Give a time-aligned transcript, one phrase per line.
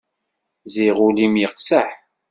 [0.73, 1.89] Ziɣ ul-im yeqseḥ.